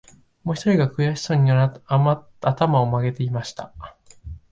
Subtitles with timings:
[0.43, 1.97] もひとりが、くやしそうに、あた
[2.67, 3.71] まをまげて言いました